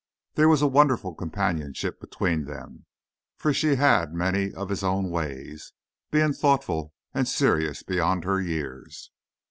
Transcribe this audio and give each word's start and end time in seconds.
There 0.33 0.49
was 0.49 0.63
a 0.63 0.67
wonderful 0.67 1.13
companionship 1.13 2.01
between 2.01 2.45
them, 2.45 2.87
for 3.37 3.53
she 3.53 3.75
had 3.75 4.15
many 4.15 4.51
of 4.51 4.69
his 4.69 4.81
own 4.83 5.11
ways, 5.11 5.73
being 6.09 6.33
thoughtful 6.33 6.95
and 7.13 7.27
serious 7.27 7.83
beyond 7.83 8.23
her 8.23 8.41
years. 8.41 9.11